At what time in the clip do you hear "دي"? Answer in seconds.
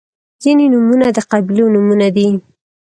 2.15-2.27